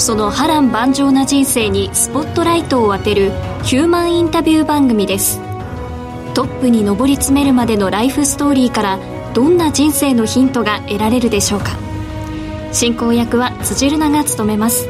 [0.00, 3.32] その波乱万丈な人生にスポットライトを当てる
[3.64, 5.38] ヒューマンインタビュー番組です。
[6.32, 8.98] トップに上り詰めるまでのライフストーリーから
[9.34, 11.76] どんな人生のヒントが得られるでしょうか。
[12.72, 14.88] 進行役は辻るなが務めます。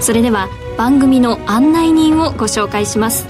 [0.00, 3.26] それでは番組の案内人をご紹介します。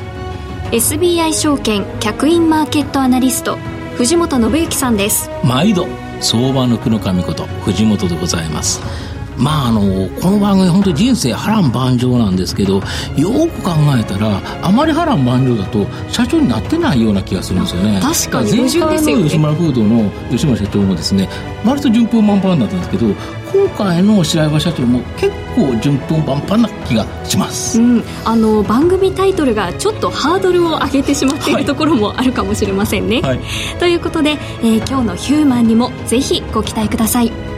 [0.72, 3.58] SBI 証券客員マーケットアナリスト
[3.96, 5.30] 藤本信之さんです。
[5.44, 5.86] 毎度
[6.20, 9.11] 相場の句の神こと藤本でございます。
[9.38, 18.00] まああのこの番組本当に人生波乱万丈なんですけどよく考えたらあまり波乱万丈だと社長になってないような気がするんですよね。
[18.00, 18.50] 確かに。
[18.50, 21.28] 前回の吉村フードの吉村社長もですね
[21.64, 23.06] 割と順風満帆だったんですけど
[23.52, 27.80] 今回の白岩社長も結構順風満帆な気がします。
[27.80, 33.40] うん、あの番組タイトルがちょっとハードルを上げてしまっているところもあるかもしれませんね、はい。
[33.78, 37.51] ということで、えー今日の「ヒューマン」にもぜひご期待ください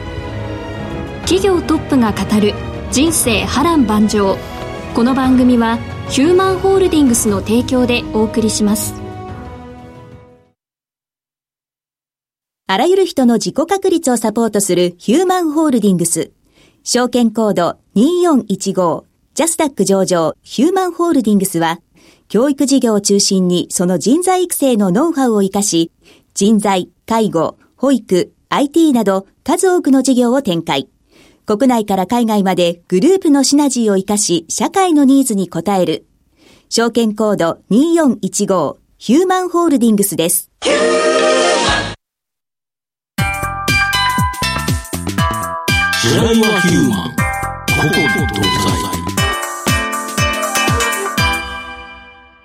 [1.25, 2.53] 企業トップが語る
[2.93, 4.37] 人生波乱万丈
[4.95, 5.79] この番組は
[6.11, 8.93] ヒューマンホールディングスの提供でお送りします
[12.67, 16.33] あらゆる人の自己確立をサポートするヒューマンホールディングス。
[16.83, 21.81] 証券コード2415ジャスダック上場ヒューマンホールディングスは、
[22.29, 25.93] 教育事業を中心にその人材育成のノウハウを活かし、
[26.35, 30.89] 人材、介護、保育、IT など数多くの事業を展開。
[31.47, 36.07] 国内から海外までグループのシナジーを活かし、社会のニーズに応える。
[36.71, 40.51] 証券コード2415ヒューマンホールディングスです。
[46.01, 47.17] 白岩ヒューマンこ
[47.93, 48.35] こ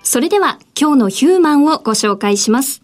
[0.02, 2.82] それでは今日のヒューマンをご紹介します。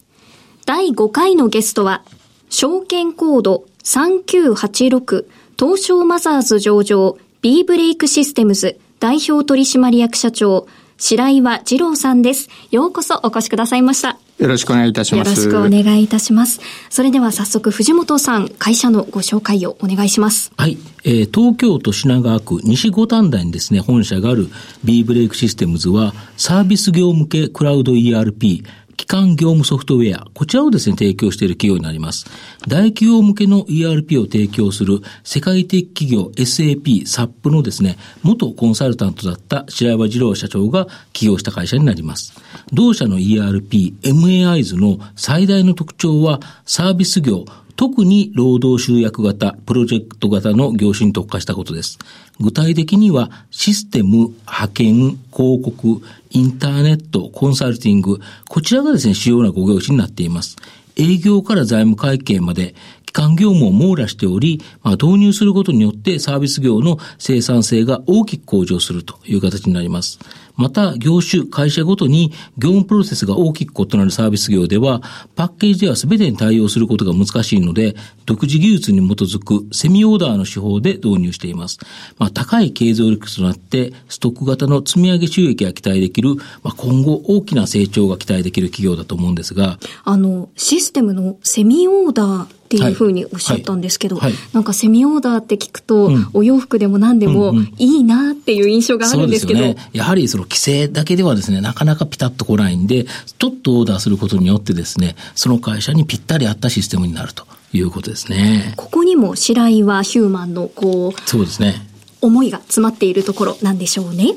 [0.65, 2.03] 第5回のゲストは、
[2.49, 5.26] 証券コード3986
[5.59, 10.67] 東証マザーズ上場 B ブレイクシステムズ代表取締役社長
[10.99, 12.49] 白岩二郎さんです。
[12.71, 14.19] ようこそお越しくださいました。
[14.39, 15.43] よろしくお願いいたしよろます。
[15.43, 16.61] しくお願いいたします。
[16.91, 20.53] それでは早速藤本さん、会社のご紹介をお願いします。
[20.59, 20.77] はい。
[21.05, 24.49] えー東京都品川区西五反田にですね、本社がある
[24.84, 28.62] B ブレイクシステムズは、サービス業向けクラウド ERP、
[28.97, 32.27] 基幹業務ソフトウェア、こちらをですね、提供している企業になります。
[32.67, 42.33] 大企業向けの ERP を提供する世界的企業 SAP、SAP のですね、元コンサルタントだった白岩二郎社長が起業した会社になります。
[42.73, 47.45] 同社の ERP、MAIs の最大の特徴は、サービス業、
[47.76, 51.98] 特に労働集約型、プロジェクト型の業種に特化したことです。
[52.41, 56.00] 具体的には、システム、派遣、広告、
[56.31, 60.56] インターネット、コンサルティング、こちらがですね、主要なご業種になっています。
[60.97, 62.75] 営業から財務会計まで、
[63.16, 70.19] 基幹業務を網羅しており、まあ、導入することによってサービス業の生産性が大きく向上するという形になります。
[70.56, 75.03] また、業種、会社ごとに業務プロセスが大きく異なるサービス業では、
[75.34, 77.94] パッケージでは全てに対応することが難しいので、
[78.25, 81.78] 独自技術に基づくセミオーダーの手法で導入しています。
[82.19, 99.91] まあ、高い経済力となって、ストック型の積み上げ収益が期待できる、まあ、今後大きな成長が期待できる企業だと思うんですが、あの、システムのセミオーダーっていうふうにおっしゃったんですけど、はいはいなんかセミオーダーって聞くと、うんお洋服でも何でもうんうんいいなっていう印象があるんですけど、そうですよね。
[99.93, 103.05] やはりその規制だけではですね、なかなかピタッと来ないんで、
[103.39, 108.75] ちょっとオーダーすることによってですね、その会社にぴったり合ったシステムになるということですね。
[108.77, 111.87] ここにも白岩ヒューマンのこう、そうですね。
[112.21, 114.35] 思いが詰まっているところなんでしょうね。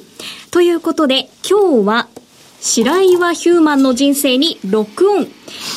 [0.52, 2.08] ということで、今日は、
[2.62, 5.28] 白岩ヒューマンの人生にロックオン。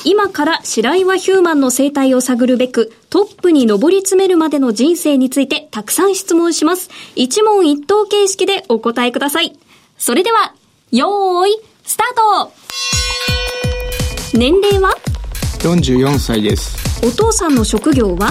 [0.05, 6.91] 今から白岩ヒューマンの生態を探るべく、トップに上り詰めるまでの人生についてたくさん質問します。
[7.15, 9.57] 一問一答形式でお答えください。
[9.97, 10.55] それでは、
[10.91, 12.53] よーい、スタート。
[14.35, 14.97] 年齢は
[15.61, 17.07] ？44歳です。
[17.07, 18.31] お父さんの職業は？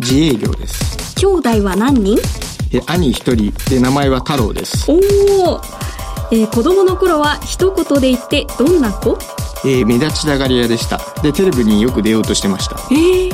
[0.00, 1.14] 自営業です。
[1.16, 2.18] 兄弟は何人？
[2.72, 3.52] え兄一人。
[3.68, 4.90] で名前は太郎です。
[4.90, 5.60] おお、
[6.32, 9.18] えー、子供の頃は一言で言ってどんな子？
[9.64, 10.98] えー、目立ちたがり屋でした。
[11.22, 12.76] でテレビによく出ようとしてました。
[12.90, 13.30] えー、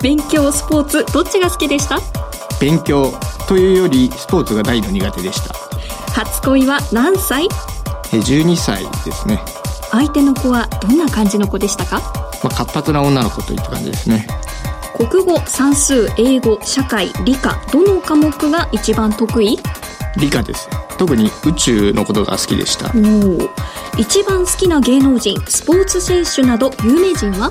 [0.00, 1.98] 勉強スポーツどっちが好きでした？
[2.60, 3.12] 勉強
[3.48, 5.54] というよりスポーツが大の苦手でした。
[6.12, 7.46] 初恋は何歳？
[8.12, 9.40] え12歳ですね。
[9.90, 11.98] 相手の子はどんな感じの子でしたか、
[12.44, 14.24] まあ、活発な女の子といった感じですね。
[14.96, 19.58] 国語算数英語社会理科どの科目が一番得意？
[20.16, 20.68] 理科です
[21.00, 22.92] 特に宇宙のことが好きでした。
[22.94, 23.50] お
[23.98, 27.48] 一番好きな芸能人スポーツ選手など有名人は？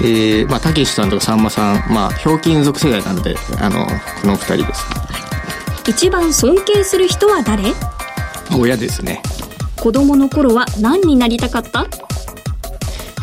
[0.00, 4.84] えー、まあたけしさんとかさんまさんまあひょうきん族世代なのであのこの二人です。
[5.88, 7.62] 一番尊敬する人は誰？
[8.58, 9.22] 親ですね。
[9.80, 11.86] 子供の頃は何になりたかった？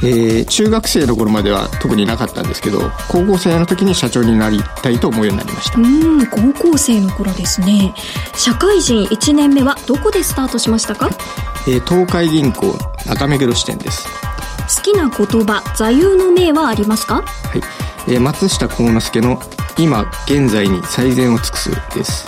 [0.04, 5.78] えー、中学生の頃までは特になかったんですけど高校生の時に社長になりたいと思うようになりました。
[5.80, 7.94] うん高校生の頃ですね。
[8.36, 11.10] 社会人1年目はどこでスタートしましたか、
[11.68, 12.76] えー、東海銀行
[13.06, 14.08] 中目黒支店です。
[14.76, 17.22] 好きな言葉座右の銘はありますか？
[17.22, 17.62] はい、
[18.12, 19.40] えー、松下幸之助の
[19.78, 22.28] 今現在に最善を尽くすです。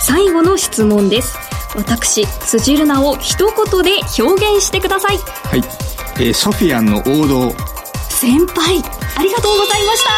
[0.00, 1.36] 最後の質問です。
[1.76, 3.90] 私辻るなを一言で
[4.22, 5.18] 表現してください。
[5.18, 5.83] はい
[6.16, 7.50] えー、ソフィアンの王道。
[8.10, 8.82] 先輩
[9.16, 10.10] ありがとうございました。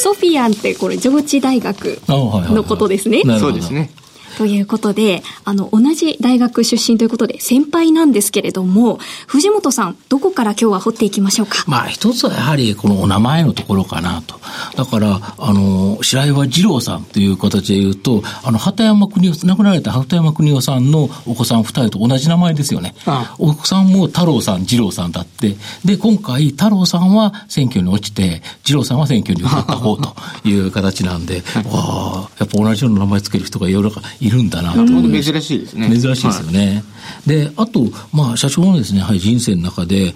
[0.00, 3.90] ソフィアンってこれ上智大学のことですね、そうですね
[4.38, 11.64] ということで、あの、同じ大学出身ということで、先輩なんですけれども、藤本さん、どこから今日は掘っていきましょうか？
[11.66, 14.36] まあ、一つはやはり、このお名前のところかなと。
[14.76, 22.94] だから、あの、白岩二郎さんという形で言うと、あの、畑山国夫、亡くなられた畑山国夫さんのお子さん二人と同じ名前ですよね。
[23.06, 25.56] ああお子さんも太郎さん、二郎さんだって。
[25.84, 30.14] で、今回、太郎さんは選挙に落ちて、二郎さんは選挙に受かった方と
[30.44, 31.42] いう形なんで、
[31.72, 33.90] わあ、やっぱ同じような名前つける人がいろいろ
[34.28, 35.88] いるんだなと、珍しいですね。
[35.88, 36.82] 珍しいですよね。
[36.84, 40.14] はい、で、あと、まあ、社長のですね、はい、人生の中で、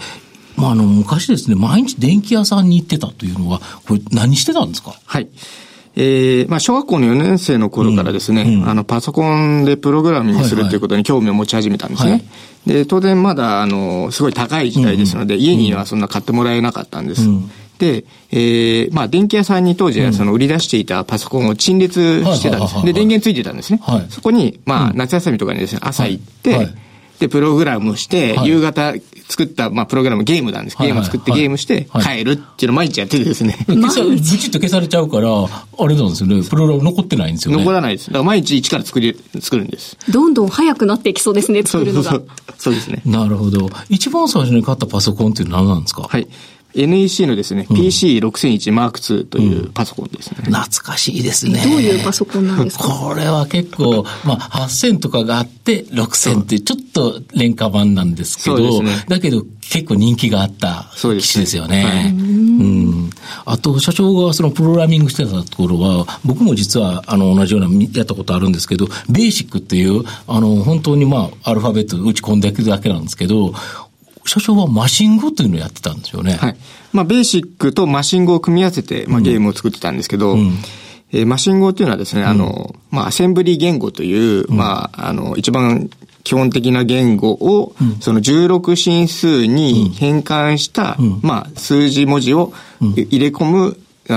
[0.57, 4.95] まあ、あの、昔ですね、毎日電気屋さんに行ってたというのは、これ何してたんですか？
[5.05, 5.29] はい。
[5.95, 12.11] えー、まあ、小学校の4年生の頃からですね、うんうん、あの、パソコンでプログラミングするということに興味を持ち始めたんですね。
[12.11, 17.29] はいはい、で、当然まだ、あの、すごい高い時代ですので、うんうん、家にはそんな買ってもらえなかったんです。
[17.29, 22.75] うんで、えー、まあ、電気屋さんに当時はその売り出していたパソコンを陳列してたんです。
[22.85, 23.81] で、電源ついてたんですね。
[23.83, 26.75] はい、そこに、まあ、夏休みとかにですね、朝行って、はい、
[27.19, 28.95] で、プログラムして、夕方
[29.29, 30.77] 作った、まあ、プログラムゲームなんです。
[30.79, 33.57] ゲーム作ってゲームして、帰るっていうのを毎日やっててですね。
[33.67, 36.43] 消さ、ブチッと消されちゃうから、あれなんですよね。
[36.43, 37.59] プログラム残ってないんですよね。
[37.59, 38.09] 残らないです。
[38.09, 39.97] だから毎日一から作り、作るんです。
[40.11, 42.11] どんどん早くなっていきそうですね、作るのが。
[42.11, 42.27] そう
[42.59, 43.03] そうですね。
[43.07, 43.71] なるほど。
[43.89, 46.03] 一番最初に買ったパソコンっていうのは何なんですか？
[46.03, 46.27] はい。
[46.75, 51.63] NEC のですね、うん、PC6001 マーク2というパソコンですね、うん、懐かしいですね。
[51.65, 52.85] どういうパソコンなんですか？
[52.85, 61.85] これは結構、まあ、8000とかがあって、6000ってちょっと廉価版なんですけど、ね、だけど結構人気があった機種ですよね。
[61.85, 63.11] はい、うん。
[63.47, 73.55] あと、社長がそのプログラミングしてたところは、僕も実はあの同じようなやったことあるんですけど、ベーシックっていう、あの、本当にまあ、アルファベット打ち込んでいくだけなんですけど、
[74.25, 76.35] 社長はマシン語というのをやってたんですよね。
[76.35, 76.57] はい。
[76.93, 80.59] まあ、ベーシックとマシン語を組み合わせて、まあ、ゲームを作ってたんですけど、うん、
[81.13, 85.91] えー、マシン語っていうのはですね、あの、まあ、アセンブリ言語という、まあ、あの、一番
[86.25, 93.77] 基本的な言語を、その16進数に変換した、まあ、数字文字を入れ込む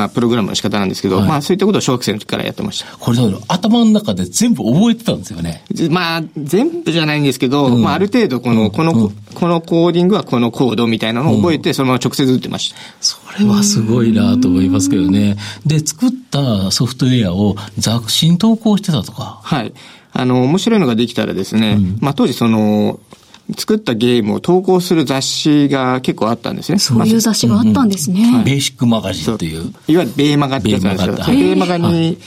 [0.09, 2.97] プログラムの仕方なんですけど、はい、まあそういったことを小学生の時からやってました。
[2.97, 5.63] これだ頭の中で全部覚えてたんですよね。
[5.89, 12.77] まあ全部じゃないんですけど、うん、まあある程度この、この、うん、このコーディングはこのコードみたいなのを覚えて、そのまま直接打ってました。
[13.01, 15.37] それはすごいなと思いますけどね。
[15.65, 19.39] で、作ったソフトウェアを雑誌に投稿してたとか。
[19.43, 19.73] はい。
[20.17, 22.99] あの、面白いのができたらですね、うん、まあ当時その、
[23.57, 26.79] 作ったゲームを投稿する雑誌が結構あったんですね。
[26.79, 28.23] そういう雑誌があったんですね。
[28.23, 29.73] うんベーシックマガジンっていう。
[29.87, 31.15] いわゆるベーマガってやつなんですよ。
[31.15, 32.17] ベーマガに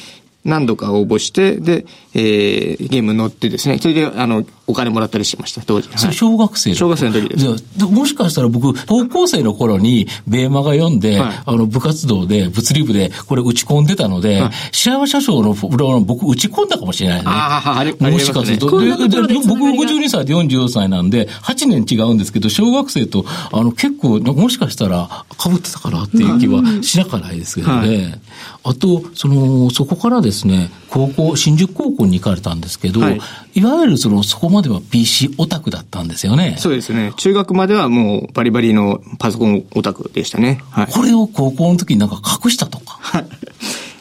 [0.44, 1.87] 何度か応募して、で、
[2.18, 5.88] えー、ゲーム乗ってですね、それで、あの、お金もらったりしました、当時。
[5.96, 7.84] それ小学生小学生の時です。
[7.84, 17.25] もしかしたら僕、高校生の頃に、ベーマが読んで、はい、あの、部活動で、物理部で、これ打ち込んでたので、はい、白山社長のプロ僕打ち込んだかもしれないね。
[17.26, 18.66] ああ、あれ、もしかすると。
[18.66, 27.88] 僕52歳で42歳なんで、8年違うんですけど、小学生と、あの、結構、もしかしたら、被ってたかなっていう気はしなかないですけどね。
[27.88, 28.20] はい、
[28.64, 33.20] あと、その、そこからですね、高校、新宿高校にンに行かれたんですけど、はい、
[33.54, 36.56] いわゆるその、そこまでは PC オタクだったんですよね。
[36.58, 37.12] そうですね。
[37.16, 40.60] 中学まではもうバリバリのパソコンオタクでしたね。
[40.70, 42.98] はい、これを高校の時になんか隠したとか？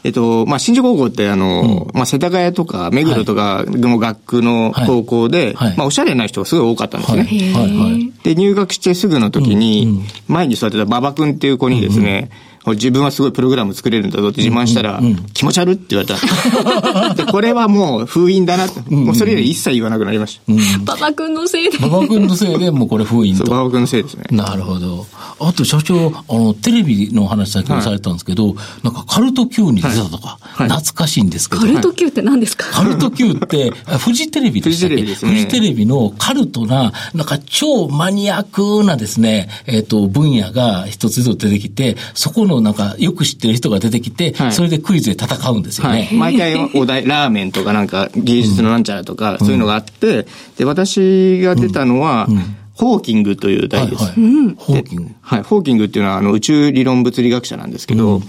[0.04, 5.68] えっと、まあ、新宿高校ってあの、うん、まあ、世田谷とか目黒とかの学区の高校で、はい。
[5.70, 7.24] はい、まあ、おしゃれな人がすごい多かったんですね。
[7.54, 7.78] はい。
[7.78, 12.30] はい、で、入学してすぐの時に、前に座ってた馬場君っていう子にですね、うんうん
[12.74, 15.02] 自分はすごいプログラム作れるんだぞって自慢したら、
[15.34, 17.14] 気持ち悪って言われた。
[17.16, 18.82] で、これはもう封印だなと。
[18.94, 20.40] もうそれ以来一切言わなくなりまし
[20.86, 20.94] た。
[20.94, 21.78] 馬場君のせいで。
[21.78, 23.44] 馬場君のせいでもうこれ封印と。
[23.46, 24.24] 馬場君のせいですね。
[24.32, 25.06] なるほど。
[25.40, 31.62] あと社長、あの、テレビの話先ほどされたんですけど、なんかカルト Q に出たとか、懐かしいんですけど。
[31.62, 32.66] カルト Q って何ですか？
[32.72, 34.96] カルト Q って、 フジテレビでしたっけ？
[34.96, 35.32] フジテレビですね。
[35.32, 45.94] フジテレビのカルトな、なんか超マニアックなですね、えっ、と、分野が一つずつ出てきて、そこのなんかよく知ってる人が出てきて、はい、それでクイズで戦うんですよね。
[45.94, 52.38] はい、 毎回お題、ラーメンとかなんか芸術のなんちゃらとか、そういうのがあって、で、私が出たのは、うん。
[52.38, 52.56] うん。
[52.78, 54.04] ホーキングという題です。
[54.04, 55.08] はいはい、ホーキング。
[55.20, 55.42] はい。
[55.42, 58.16] ホーキングっていうのはあの宇宙理論物理学者なんですけど、うん。
[58.18, 58.24] うん、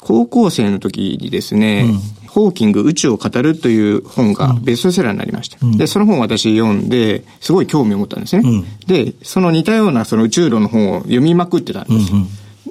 [0.00, 5.56] 高校生の時にですね、うん、ホーキング宇宙を語るという本がベストセラーになりました。
[5.62, 8.42] うん、で、その本を私読んで、すごい興味を持ったんですね。
[8.44, 12.12] うん、で、その似たようなその宇宙論の本を読みまくってたんです。
[12.12, 12.28] うんうん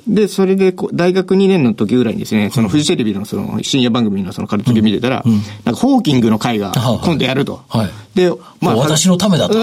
[0.08, 5.24] で、それで、大学2年の時ぐらいにですね、そのフジテレビのその深夜番組のそのカルトリ見てたら、
[5.64, 7.62] なんかホーキングの会が今度やると。
[7.70, 7.90] はい。
[8.16, 8.30] で、
[8.60, 8.76] まあ。
[8.76, 9.56] 私のためだと。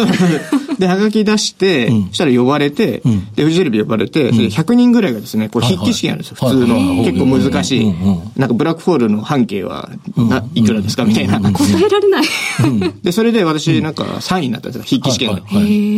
[0.78, 3.02] で、はがき出して、そしたら呼ばれて、
[3.36, 6.76] で、フジテレビ呼ばれて、100人ぐらいがですね、これ筆記試験あるんですよ、普通の。
[7.04, 7.94] 結構難しい。
[8.36, 9.90] なんかブラックホールの半径は
[10.54, 11.38] いくらですかみたいな。
[11.38, 12.24] 答えられない。
[13.04, 15.34] で、それで私なんか3位になったんですよ、筆記試験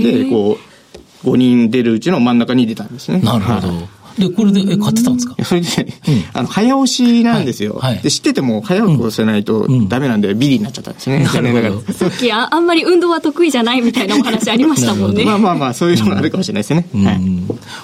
[0.02, 0.24] で。
[0.24, 0.58] で、こ
[1.24, 3.20] う、5人出るうちの真ん中に出たんですね。
[3.20, 4.01] なるほど。
[4.18, 5.36] で、これで、え、買ってたんですか？
[5.44, 5.68] それで、
[6.34, 7.80] あの、早押しなんですよ。
[8.02, 11.24] で、知ってても早く押せないとダメなんで、ビリになっちゃったんですね。
[11.24, 11.92] なるほど。
[11.92, 15.24] さっきあ、あんまり運動は得意じゃないみたいなお話ありましたもんね。
[15.24, 16.86] まあまあまあ、そういうのがあるかもしれないですね。
[17.04, 17.20] はい。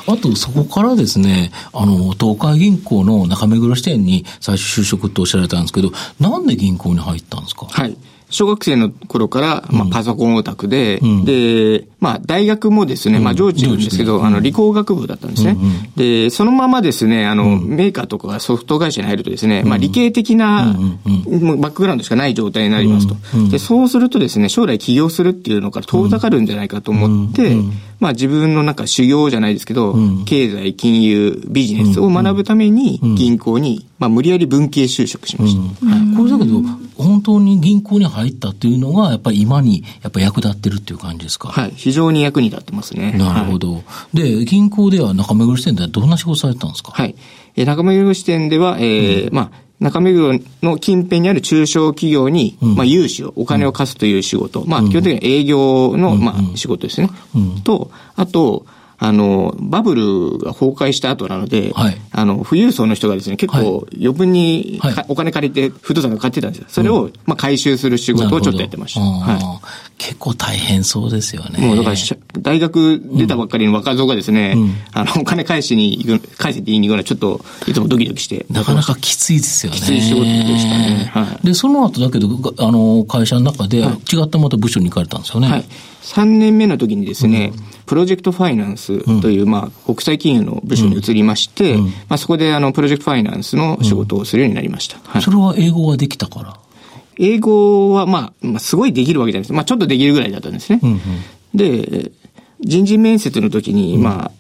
[0.06, 7.66] あと、そこからですね、あの、東海銀行の中目黒支店に最初就職っておっしゃられたんですけど、なんで銀行に入ったんですか？
[7.70, 7.96] はい。
[8.30, 15.52] 小学生の頃から、まあ、パソコンオタクで、うん、で、まあ、大学もですね、まあ、上智なんですけど、あの、理工学部だったんですね。
[15.52, 23.16] うんうん、で、そのままですね、あの、メーカーとかソフト会社に入るとですね、まあ、理系的な、バックグラウンドしかない状態になりますと。
[23.50, 27.56] で、そうするとですね、将来起業するっていうのから遠ざかるんじゃないかと思って、
[27.98, 35.86] まあ、自分のなんか修行じゃないですけど、経済、金融、ビジネスを学ぶために、銀行に、まあ、無理やり文系就職しました。
[35.86, 36.77] はい、これだけど、本
[37.28, 41.48] 当に銀行に入ったっていうのが、やっぱり今にやっぱ役立ってるっていう感じですか？
[41.48, 41.72] はい。
[41.76, 43.12] 非常に役に立ってますね。
[43.12, 43.74] なるほど。
[43.74, 43.80] は
[44.14, 46.92] い、で、銀行では中目黒支店ではどんな仕事されてたんですか？
[46.92, 47.14] はい。
[47.56, 54.62] え中目黒支店では、えー、うん、まあ、中目黒の近辺にある中小企業に、うん、まあ、融資を、お金を貸すという仕事。
[54.62, 57.10] うん、まあ、基本的には営業の、まあ、仕事ですね。
[57.64, 58.66] と、あと、
[59.00, 66.66] あの、バブルが崩壊した後なので、はい、あの、富裕層の人がですね、結構余分に、はい、お金借りて不動産が買ってたんですよ。
[66.68, 69.00] それを、まあ、回収する仕事をちょっとやってました。
[69.00, 71.64] はい、結構大変そうですよね。
[71.64, 71.96] もうだから、
[72.40, 78.46] 大学出たばっかりの若造がですね、うん、あの、お金返しに行く、返せて言いに行くのはちょっと、いつもドキドキして。
[78.50, 79.78] なかなかきついですよね。
[79.78, 81.10] きつい仕事でしたね。
[81.14, 82.28] はい、で、その後だけど、
[82.58, 85.48] あの、会社の中で違ったまた部署に行かれたんですよね。
[85.48, 85.64] はい。
[86.02, 94.98] 3年目の時にですね、うんプロジェクトファイナンスという、まあ、国際金融の部署に移りまして、まあ、そこで、あの、プロジェクトファイナンスの仕事をするようになりました。
[95.04, 96.58] はい、それは英語ができたから？
[97.18, 99.52] 英語は、まあ、まあ、すごいできるわけじゃないです。
[99.52, 100.78] まあ、ちょっとできるぐらいだったんですね。
[100.82, 101.00] うんうん、
[101.54, 102.12] で、
[102.60, 104.30] 人事面接の時に、まあ、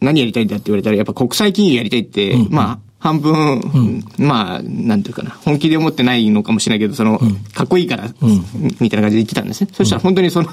[0.00, 8.44] 何やりたいんだって言われたら、やっぱ国際金融やりたいって、うんうん、まあ、半分、うん、まあ、なんていうかな、本気で思ってないのかもしれないけど、その、うん、かっこいいから、うん、
[8.80, 9.68] みたいな感じで言ってたんですね。
[9.74, 10.48] そしたら本当にその、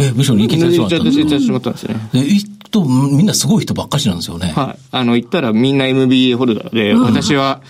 [0.00, 1.94] え、部署に行きたい人だったんですしまったんですね。
[2.12, 4.52] 行とみんなすごい人ばっかしなんですよね。
[4.56, 4.82] はい。
[4.90, 7.60] あの、言ったらみんな MBA ホルダーで、私は、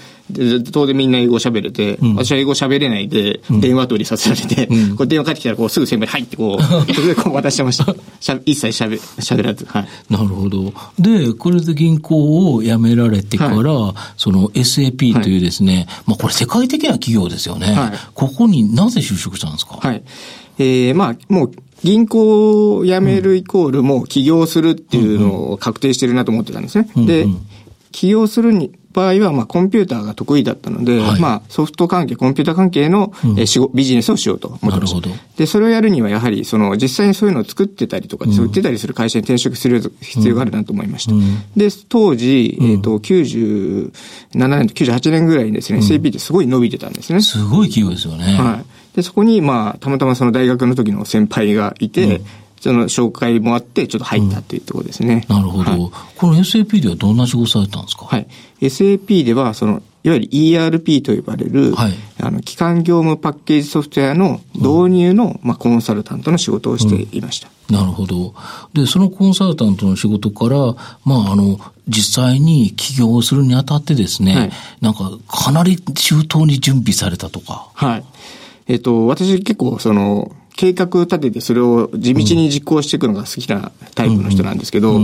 [0.72, 7.94] 当然みんな英語喋れて、うん、私は英語喋れないで、電話取りさせられて、うん、こう電話かってきたらこうすぐ先輩に入ってこう、 こう渡してました。
[8.20, 9.64] しゃ一切喋、喋らず。
[9.66, 9.88] はい。
[10.10, 10.72] なるほど。
[10.98, 17.66] で、これで銀行を辞められてから、はい、その SAP というですね、はい、まあこれ世界的な企業ですよね。
[17.72, 19.78] はい、ここになぜ就職したんですか？
[19.80, 20.02] はい。
[20.58, 21.52] えー、まあ、もう、
[21.82, 26.88] 銀行を辞めるイコールもう起業するっていうのを確定してるなと思ってたんですね。
[26.94, 27.26] で、
[27.90, 35.08] 起業するに、場合は、まあ、コンピューターが得意だったので、はい、まあ、ソフト関係、コンピューター関係の、うん、え仕ビジネスをしようと思ってました。
[35.36, 41.14] で、それをやるには、やはり、その、実際にそういうのを作ってたりとか、うん、売ってたりする会社に転職する必要があるなと思いました。
[41.14, 43.90] うん、で、当時、えっ、ー、と、97
[44.32, 47.22] 年と98年ぐらいにですね、SAP ってすごい伸びてたんですね。
[47.22, 48.24] すごい企業ですよね。
[48.34, 48.96] はい。
[48.96, 52.24] で、そこに、まあ、たまたまその大学の時の先輩がいて、うん
[52.62, 55.26] その紹介もあって、ちょっと入ったっていうところですね。
[55.28, 58.06] うん、なるほど、はい、この SAP ではどんな仕事されたんですか？
[58.06, 58.28] はい。
[58.60, 68.32] SAP では、その、いわゆる ERP と呼ばれる、はい、あの、基幹業務パッケージソフトウェアの導入の、うん、まあ、コンサルタントの仕事をしていました、うん、なるほど。
[68.74, 70.56] で、そのコンサルタントの仕事から、
[71.04, 74.50] まあ、あの、実際に起業するにあたってですね、はい、
[74.80, 77.70] なんか、かなり周到に準備されたとか。
[77.74, 78.04] はい。
[78.68, 85.00] えっ、と、私結構、その、計画立ててそれを地道に実行していくのが好きなタイプの人なんですけど、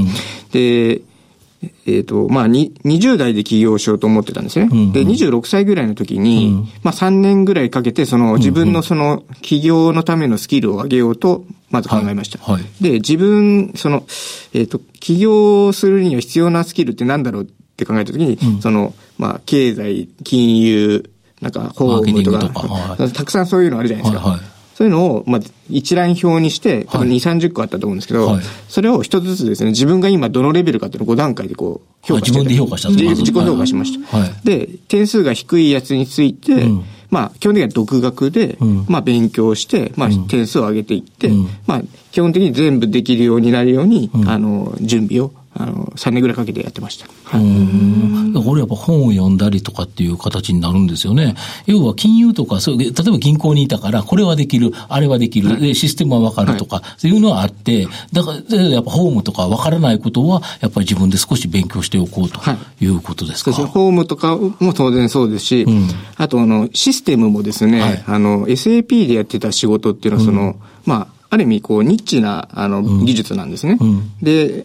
[0.52, 1.00] で、
[1.60, 4.68] えっ、ー、と、まあ、20代で起業しようと思ってたんですね。
[4.70, 12.38] うんうん、で、26歳ぐらいの時に、うん、まあ、3年ぐらいかけて、その、自分のその、起業のためのスキルを上げようと、まず考えました。
[12.38, 14.04] はいはい、で、自分、その、
[14.54, 22.68] えっ、ー、と、起業するには必要なスキルって何だろうって考えた時に、うん、その、まあ、経済、金融、なんか、法務とか、とか。
[22.68, 24.22] はい、たくさんそういうのあるじゃないですか。
[24.22, 32.30] はいはいそういうのを、まあ、一覧表にして、多分2、30個あったと思うんですけど、はい、それを一つずつですね、自分が今どのレベルかっていうのを5段階でこう、評価して。
[32.30, 34.30] 自分で評価した自己評価しました、はい。
[34.44, 41.82] で、点数が低いやつについて、うん、まあ、基本的には独学で、うん、まあ、勉強して、まあ、点数を上げていって、うん、まあ、
[42.12, 47.06] 基本的に全部できるようになるように、あの、準備をあの、3年ぐらいかけてやってました。
[47.24, 48.44] はい。
[48.44, 51.34] これやっぱ本を読んだりとかっていう形になるんですよね。
[51.66, 62.40] 要は金融とか、そう例えば銀行にいたから、これはできる、あれはできる、はい、で、システムはわかるとか、はい、そういうのはあって、だから、やっぱホームとかわからないことは、やっぱり自分で少し勉強しておこうと
[62.80, 63.50] いうことですか？
[63.50, 63.64] はい。
[63.66, 70.54] ホームとかも当然そうですし、うん、あとあの、システムもですね、はい、あの、SAP でやってた仕事っていうのは、その、うん、
[70.86, 73.76] まあ、ある意味、こう、ニッチな、あの、技術なんですね。
[73.80, 74.64] うん、で、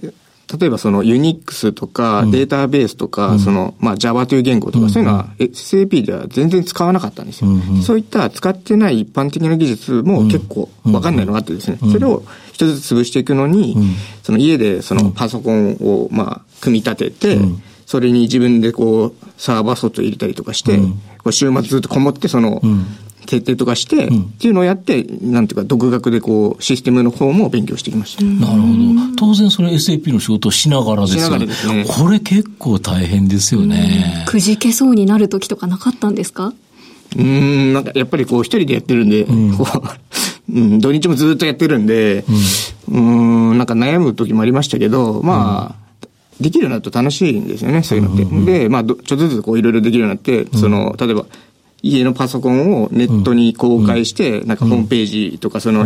[0.60, 7.50] 例えばそのユニックスとかデータベースとか、その、まあ Java という言語とか、そういうのは SAP では全然使わなかったんですよ。
[7.84, 13.76] そういった使ってない一般的な技術も結構わかんないのがあってですね、それを一つずつ潰していくのに、
[14.22, 17.40] その家でそのパソコンをまあ組み立てて、
[17.94, 22.60] それに自分でこうサーバーソフト入れたりとかして、こう週末ずっとこもってその、
[23.28, 28.24] 決定とかして、うん、っていうのをやって、なんていうか、独学でこう、システムの方も勉強してきました。
[28.24, 29.16] なるほど。
[29.16, 31.38] 当然それ SAP の仕事をしながらですよ。
[31.38, 31.46] ね。
[31.46, 31.86] ね。
[31.88, 34.26] これ結構大変ですよね。
[34.28, 36.52] くじけそうになる時とかなかったんですか？
[37.16, 39.82] うん、なんかやっぱりこう一人でやってるんで、うん、こう、
[40.52, 42.26] うん、土日もずっとやってるんで、
[42.90, 43.58] うん、うん。
[43.60, 45.83] なんか悩む時もありましたけど、まあ、
[46.40, 48.24] できるようになると楽しいんですよね、そういうのって。
[48.24, 51.26] うんうん、で、まあ、ちょっとずつこういろいろできるようになって、その、例えば、
[51.86, 55.82] 家のパソコンをネットに公開して、なんかホームページとかその、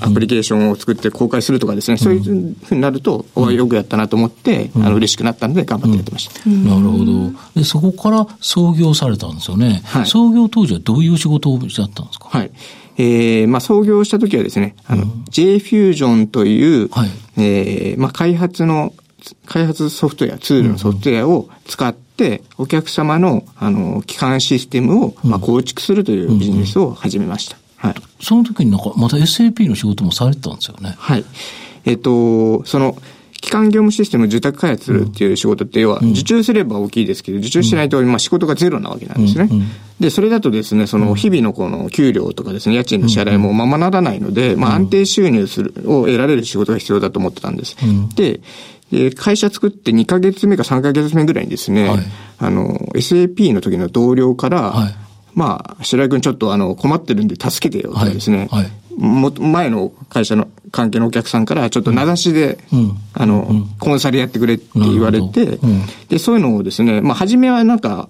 [0.00, 6.50] アプリケーションを作って公開するとかですね、そういうふうになると、およくやったなと思って、あの、嬉しくなったので頑張ってやってました。
[6.50, 7.32] なるほど。
[7.54, 9.80] で、そこから創業されたんですよね。
[9.84, 12.28] はい、創業当時はどういう仕事をしてたんですか？
[12.28, 12.50] はい。
[12.98, 18.92] えー、まあ、創業した時はですね、あの、うん、J フュージョンという、はい、えー、まあ、開発の、
[19.46, 27.56] 開発ソフトウェア、ツールのソフトウェアを使って、、お客様の、あの、基幹システムを、まあ、構築するというビジネスを始めました。
[27.76, 27.94] はい。
[28.20, 30.94] その時になんか、また SAP の仕事もされてたんですよね。
[30.98, 31.24] はい。
[31.84, 32.96] えっ、と、その、
[33.40, 39.48] 基幹業務システム受託開発するっていう仕事って、要は、受注すれば大きいですけど、受注しないと、まあ仕事がゼロなわけなんですね。
[40.00, 47.76] で、それだとですね、その日々のこの給料とかですね、家賃の支払いもままならないので、まあ安定収入する、を得られる仕事が必要だと思ってたんです。
[48.16, 48.40] で、
[48.90, 51.98] で、会社作って2ヶ月目か3ヶ月目ぐらいにですね、はい、
[52.38, 54.94] あの、SAP の時の同僚から、はい、
[55.34, 68.08] まあ、白井君ちょっとあの、困ってるんで助けてよとかですね、はい、も前の会社の関係のお客さんからちょっと名指しで、うん、あの、うん、コンサルやってくれって言われて、うん、で、そういうのをですね、まあ、初めはなんか、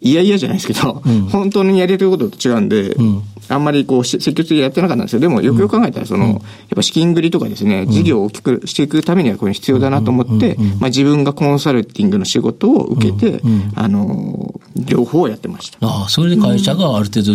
[0.00, 5.20] いやいやじゃないですけど、うん、本当にやりたいことと違うんで、うん、あんまりこう、積極的にやってなかったんですよ。
[5.20, 6.40] でも、よくよく考えたら、その、やっ
[6.74, 13.42] ぱ資金繰りとかですね、事業を大きくしていくためにはこれ必要だなと思って、まあ自分がコンサルティングの仕事を受けて、
[13.74, 15.86] あの、両方やってました。
[15.86, 17.34] ああ、それで会社がある程度、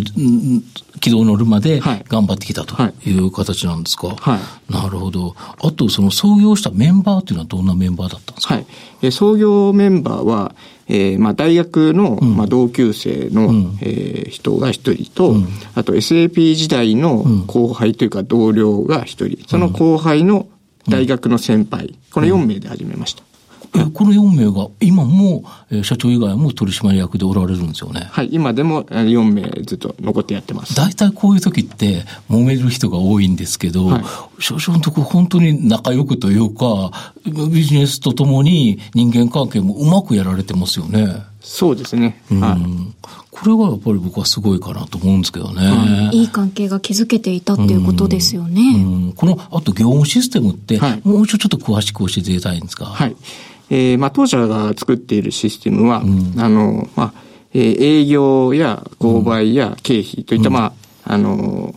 [1.02, 4.08] 軌道乗るまで頑張ってきたという形なんですか？
[4.08, 4.74] はい。
[4.74, 5.36] なるほど。
[5.38, 8.56] あと、その創業したメンバーっていうのはどんなメンバーだったんですか？
[8.56, 8.66] はい。
[9.04, 10.56] え創業メンバーは、
[10.88, 20.48] えー、まあ大学の、まあ同級生の、うん、えー、人が一人と、うん、あと SAP 時代の後輩というか同僚が一人、その後輩の
[20.88, 23.24] 大学の先輩、この4名で始めました。
[23.94, 25.44] この4名が今も
[25.84, 28.08] 社長以外も取締役でおられるんですよね？
[28.12, 30.76] はい、今でも4名ずっと残ってやってます。
[30.76, 34.04] 大体こういう時って揉める人が多いんですけど、はい、
[34.40, 36.92] 少々のとこ本当に仲良くというか、
[37.26, 41.24] ビジネスとともに人間関係もうまくやられてますよね？
[41.42, 42.22] そうですね。
[42.30, 43.16] はい。
[43.30, 46.10] これがやっぱり僕はすごいかなと思うんですけどね。
[46.14, 48.62] いい関係が築けていたっていうことですよね。
[48.62, 52.86] うんこの、あと業務システムって、はいもう一度ちょっと詳しく教えていただきたいんですか？
[52.86, 53.16] はい。
[53.70, 56.04] えーまあ、当社が作っているシステムは、
[56.38, 57.22] あの、まあ、
[57.54, 60.74] えー営業や購買や経費といった、ま
[61.04, 61.74] あ、あの、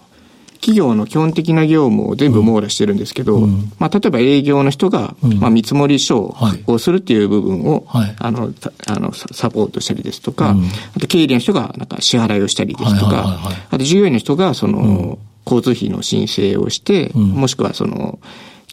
[0.60, 3.38] 企業の基本的な業務を全部網羅してるんですけど、
[3.78, 6.64] まあ、例えば営業の人が、まあ、見積もり書はい。
[6.66, 8.16] をするっていう部分を、はい。
[8.18, 10.64] あの、たあの、ササポートしたりですとか、うん。
[10.96, 13.38] あと経理の人が、なんか支払いをしたりですとか、
[13.70, 17.20] あと従業員の人が、その、交通費の申請をして、ん。
[17.20, 18.18] もしくはその、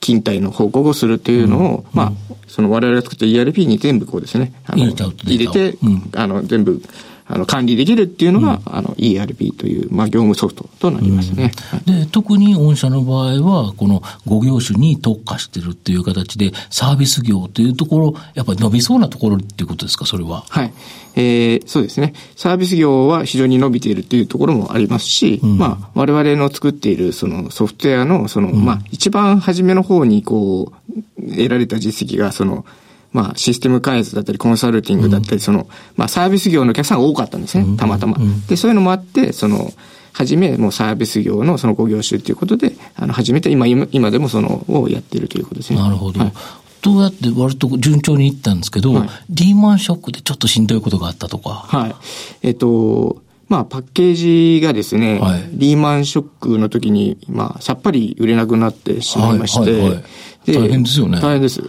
[0.06, 2.12] 勤怠の報告をするというのを、まあ、
[2.48, 6.12] その我々が作った ERP に全部こうですね、あの入れて、うん。
[6.16, 6.80] あの、全部、
[7.28, 11.52] あの、管理できるっていうのが、あの、ERP という、まあ、業務ソフトとなりますね。
[11.72, 20.46] はいで、特に御社の場合は、この5業種に特化してるっていう形で、サービス業というところ、やっぱり伸びそうなところっていうことですか、それは？
[20.50, 20.74] はい。
[21.16, 22.14] えーそうですね。
[22.36, 32.66] サービス業は非常に伸びているというところもありますし、まあ、我々の作っているそのソフトウェアの、その、まあ、一番初めの方にこう、得られた実績が、その、
[33.16, 38.18] まあ、システム開発だったり、コンサルティングだったり、その、まあ、サービス業のお客さんが多かったんですね、たまたま。
[38.50, 39.72] で、そういうのもあって、その、
[40.12, 45.80] はじめ、もうサービス業のその5業種ということで、あの、初めて、今、今今でもその、をやっているということですね。
[45.80, 46.20] なるほど。
[46.20, 46.34] はい
[46.82, 51.66] どうやって割と順調にいったんですけど、はいリーマンショックでちょっとしんどいことがあったとか。
[51.68, 51.96] はい。
[52.44, 54.16] えっと、まあ、パッケー
[54.58, 55.50] ジがですね、はい。
[55.52, 60.04] リーマンショックの時に、まあ、さっぱり売れなくなってしまいまして、はいはいはい。
[60.48, 61.20] 大変ですよね。
[61.22, 61.62] 大変です。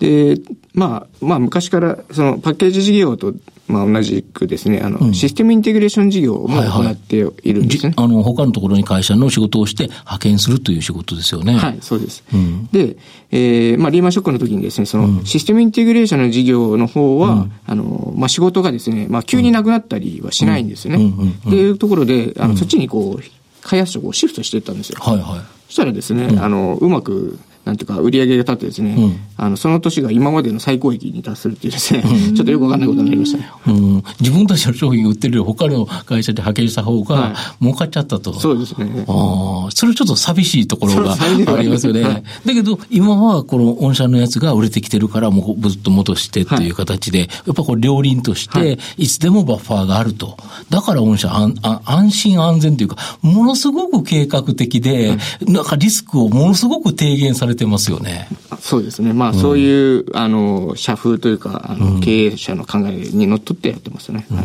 [0.00, 0.36] で、
[0.74, 3.34] まあ、まあ、昔から、その、パッケージ事業と、
[3.68, 7.94] まあ、同じくですね、あの、システムインテグレーション事業もはいはい行っているんですね。
[7.96, 11.54] じ あの、他のところに会社の仕事をして派遣するという仕事ですよね。
[11.54, 12.24] はい、そうです。
[12.32, 12.96] うんで、
[13.30, 20.96] えーまあ、リーマンショックの時にですね、その、システムインテグレーションの事業の方は、あの、まあ、仕事がですね、まあ、急になくなったりはしないんですよね。
[20.96, 23.22] うんうんうんうんっていうところで、あの、そっちにこう、
[23.62, 24.98] 開発者をシフトしていったんですよ。
[25.00, 25.40] はいはい。
[25.66, 33.50] そしたらですね、あの、うまく、なんていうか、売り上げが立ってですね、うんあの、その年が今までの最高益に達するっていうですね、ちょっとよくわかんないことになりましたね。
[33.66, 38.32] うん、自分たちの商品を売ってるより他の会社で派遣した方がはい儲かっちゃったと。
[38.34, 39.04] そうですね。
[39.08, 42.02] ああ、それちょっと寂しいところが ありますよね。
[42.02, 50.36] はいだけど、今はこの御社のやつが売れてきてるから、もうずっと戻してっていう形で、やっぱこれ両輪として、はいいつでもバッファーがあると。
[50.70, 58.28] だから御社安安安心安全というか、ものすごく計画的で、なんかリスクをものすごく低減されてますよね。
[58.60, 59.12] そうですね。
[59.12, 64.26] まあ、そういう、あの、社風というか、あの、経営者の考えにのっとってやってますね。
[64.30, 64.44] はい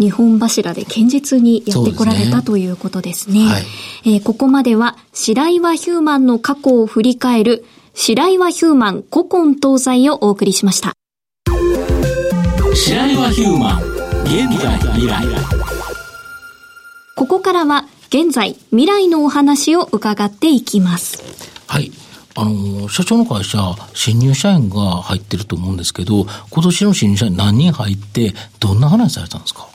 [0.00, 3.40] 日本柱で堅実にやってこられそうですねたということですね。
[3.40, 3.62] はい
[4.06, 10.94] えーここまでは、白岩ヒューマンの過去を振り返る、白岩ヒューマン古今東西をお送りしました。
[12.74, 13.82] 白岩ヒューマン、
[14.24, 15.22] 現在未来。
[17.14, 21.22] ここからは、現在、未来のお話を伺っていきます。
[21.68, 21.92] はい。
[22.34, 23.58] あの、社長の会社、
[23.94, 29.68] 新入社員が入ってると思うんですけど、今年の新入社員何人入って、どんな話されたんですか？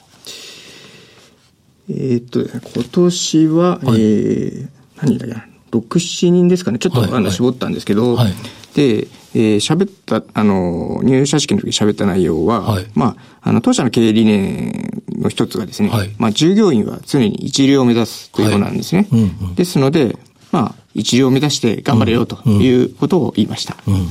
[1.90, 4.68] えーっと、今年は、えー、
[5.02, 6.80] 何だっけな、6、7人ですかね。
[6.80, 8.34] ちょっと、あの、はいはい絞ったんですけど、はい
[8.74, 19.08] で、えー喋った、あの、入社式の時に喋った内容は、はいまあ、あの、当社の経営理念の一つがですね、はいまあ、従業員は常に一流を目指すということなんですね。
[19.12, 20.18] はいうんうんですので、
[20.52, 23.76] まあ、一流を目指して頑張れよということを言いました。
[23.88, 24.08] うん。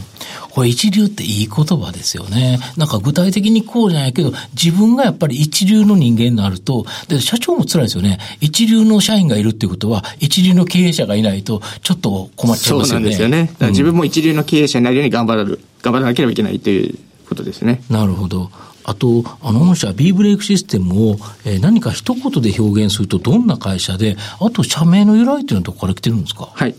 [0.51, 2.61] これ一流っていい言葉ですよね。
[2.77, 8.19] なんか具体的にこうじゃないけど、自分がやっぱり一流の人間になると、で、社長も辛いですよね。
[8.41, 13.05] 一流の社員がいるっていうことは、一流の経営者がいないと、ちょっと困っちゃいそうますよね。
[13.05, 13.51] なんですよね。
[13.71, 17.83] 自分も一流の経営者になるように頑張る、頑張らなければいけないということですね。
[17.89, 18.51] なるほど。
[18.85, 26.51] あと、あの、御社 B ブレイクシステムを、えー何か一言で表現するとどんな会社で、あと社名の由来っていうのはどこから来てるんですか？
[26.55, 26.75] はい。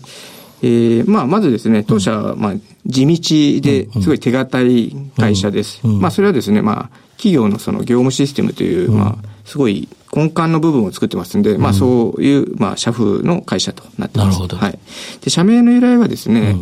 [0.62, 2.54] えーまあ、まずですね、当社は、まあ、
[2.86, 5.86] 地道ですごい手堅い会社です。
[5.86, 14.28] まあ、それはですね、まあ、企業のその業務システムという、まあ、すごい根幹の部分を作ってますんで、まあ、そういう、まあ、社風の会社となってます。
[14.28, 14.80] なるほどはい。
[15.22, 16.56] で、社名の由来はですね、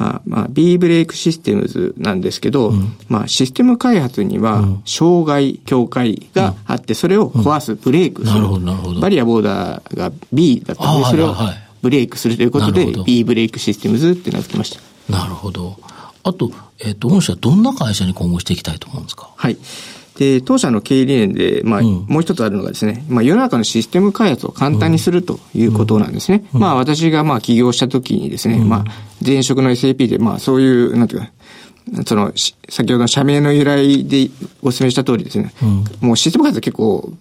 [0.00, 2.72] あまあ、B ブレイクシステムズなんですけど、
[3.08, 8.34] まあ、システム開発には、障害、境界があって、それを壊す、ブレイクする。
[8.34, 11.34] なるほどなるほどバリアボーダーが B だったので、あそれを
[11.82, 14.80] ブレイクするということで B ブレイクシステムズって名付けました。
[15.12, 15.76] なるほど。
[16.22, 19.30] あと、えっ、と、御社どんな会社に今後していきたいと思うんですか？
[19.36, 19.56] はい。
[20.18, 22.06] で、当社の経営理念で、まあ、うん。
[22.08, 26.44] もう一つあるのがですね、まあ、世の中のシステム開発を簡単にするということなんですね。
[26.52, 28.84] まあ、私が、まあ、起業した時にですね、まあ、
[29.24, 31.30] 前職の SAP で、まあ、そういう、なんていうか、
[32.04, 34.28] その、先ほどの社名の由来で
[34.60, 37.12] お勧めした通りですね、うん、もうシステム開発結構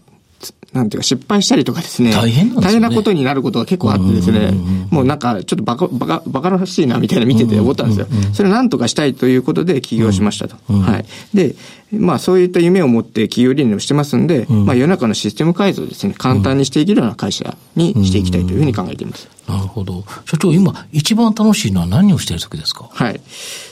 [0.73, 2.11] なんていうか失敗したりとかですね。
[2.11, 2.67] 大変なんですね。
[2.67, 4.51] 大変なことになることが結構あってですね、
[4.91, 8.07] もうなんかちょっとバカ、バカ、バカらしいなみたいな見てて思ったんですよ。
[8.33, 10.57] それをなんとかしたいということで起業しましたと。
[10.73, 11.05] はい。
[11.33, 11.55] で、
[11.91, 19.29] まあそういった夢を持って企業理念をしてますんで、まあ世の中のシステム改造をですね、簡単にしていけるような会社にしていきたいというふうに考えています。
[19.47, 20.03] なるほど。
[20.25, 22.89] 社長、今一番楽しいのは何をしている時ですか？
[22.91, 23.21] はい。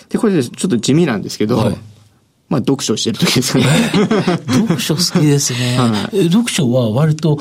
[0.10, 1.78] で、これちょっと地味なんですけど、はい
[2.50, 3.66] まあ、読書してる時ですかね。
[4.68, 5.78] 読書好きですね。
[5.78, 7.40] はい、読書は割と、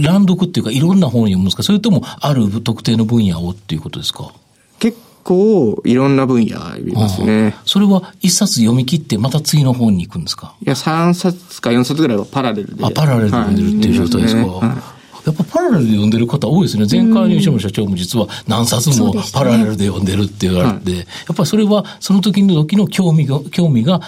[0.00, 1.62] 乱読っていうか、いろんな本を読むんですか？
[1.62, 4.32] それとも、ある特定の分野をっていうことですか？
[4.78, 7.56] 結構、いろんな分野読みますね。
[7.64, 10.54] それは一冊読み切って、また次の本に行くんですか？
[10.64, 12.84] いや、3冊か4冊ぐらいはパラレルで。
[12.84, 14.95] あ、パラレルで読んでるっていう状態ですか、はいね
[15.26, 16.86] やっぱパラレルで読んでる方多いですね。
[16.90, 24.00] 前回入社の社長も実は何冊もパラレルで読んでるって言われて、ねはい、やっぱりそれはその時の時の興味が、興味が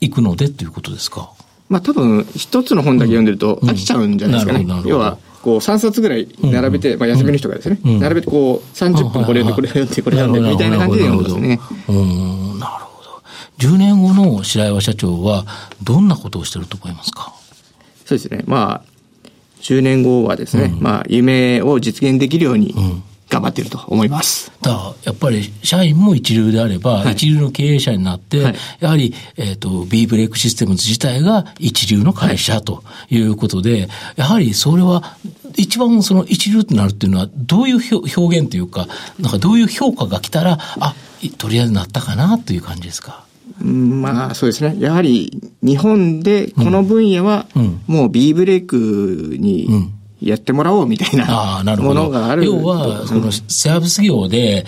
[0.00, 1.32] いくのでっていうことですか？
[1.68, 4.64] まあ多分一つの本だけ読んでると飽きちゃうんじゃないですかね。
[4.64, 11.60] うんうん、要は、こう3冊ぐらい並べて、まあ休みの人がですね、並べてこう30分これ読んで、これ読んで、これ読んで、みたいな感じで読んでますね。
[11.88, 13.22] うん、なるほど。
[13.58, 15.46] 10年後の白岩社長は
[15.82, 17.32] どんなことをしてると思いますか？
[18.04, 18.42] そうですね。
[18.46, 18.93] まあ、
[19.64, 22.74] 10年後はですね、うん、まあ、夢を実現できるように、
[23.30, 24.52] 頑張っていると思います。
[24.60, 35.16] だからやっぱり社員も一流であれば、はい、一流の経営者になって、はい、やはり、えっ、ー、と、B ブレイクシステムズ自体が一流の会社ということで、はい、やはりそれは、
[35.56, 37.80] 一番その一流となるっていうのは、どういう
[38.16, 38.86] 表現というか、
[39.18, 40.94] なんかどういう評価が来たら、あ、
[41.38, 43.24] とりあえずなったかなという感じですか？
[43.58, 44.76] まあそうですね。
[44.78, 47.46] やはり日本でこの分野は
[47.86, 49.68] もう B ブレイクに
[50.24, 52.44] やってもらおうみたいなものがある。
[52.46, 54.64] 要は、そのサービス業で、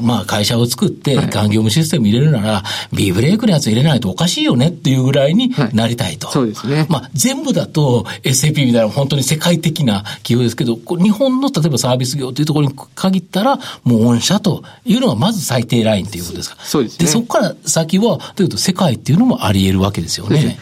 [0.00, 6.30] まあ会社を作って環業務システム入れるなら、B ブレイクのやつ入れないとおかしいよねっていうぐらいになりたいと。
[6.30, 6.86] そうですね。
[6.88, 16.56] まあ全部だと SAP みたいな本当に世界的な企業ですけど、日本の例えばサービス業というところに限ったら、もう御社というのがまず最低ラインということですか。
[16.62, 17.06] そうですね。
[17.06, 20.58] で、そこから先は、というと世界っていうのもあり得るわけですよね。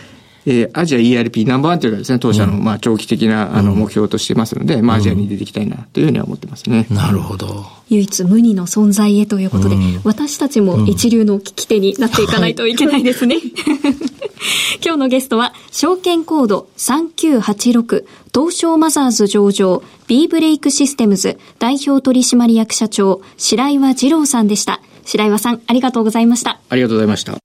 [0.47, 6.87] えー、アジア ERP ナンバーワンというのはですね、当社の、まあ、長期的な、あの、目標としてますので、まあ、アジアに出ていきたいな、というふうには思ってますね。
[6.91, 7.65] なるほど。
[7.89, 13.37] 唯一無二の存在へということで、私たちも一流の聞き手になっていかないといけないですね。
[14.85, 18.05] 今日のゲストは、証券コード3986、
[18.35, 24.81] 東証マザーズ上場、B ブレイクシステムズ代表取締役社長、白岩二郎さんでした。
[25.07, 26.61] 白岩さん、ありがとうございました。
[26.69, 27.44] ありがとうございました。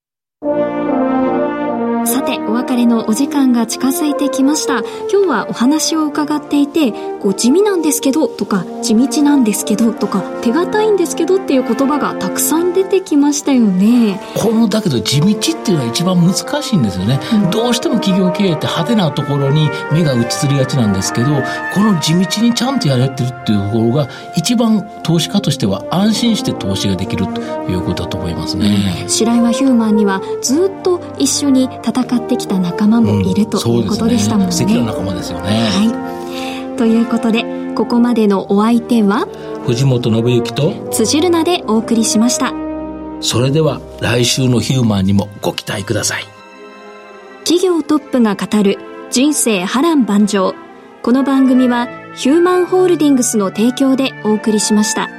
[2.10, 4.80] さて、お別れのお時間が近づいてきました。
[5.12, 14.20] 今日はお話を伺っていて、こう地味なんですけどとか、地道なんですけどとか、手堅いんですけどっていう言葉がたくさん出てきましたよね。
[14.36, 17.20] この、だけど地道っていうのは一番難しいんですよね。
[17.32, 21.28] うん、どうしても企業経営って派手なところに目が移りがちなんですけど、
[21.76, 29.06] この地道にちゃんとやれてるっていうところが、一番投資家としては安心して投資ができるということだと思いますね。
[29.08, 34.52] 白岩ヒューマンにはずっと一緒に戦戦ってきた仲間もいる、ということでしたもんね。
[34.52, 35.68] 素敵な仲間ですよね。
[35.70, 36.78] はい。
[36.78, 39.28] ということで、ここまでのお相手は、
[39.66, 42.54] 藤本信之と辻るなでお送りしました。
[43.22, 46.26] それでは来週のヒューマンにもご期待ください。
[47.44, 48.78] 企業トップが語る
[49.10, 50.56] 人生波乱万丈。
[51.02, 55.19] この番組はヒューマンホールディングスの提供でお送りしました。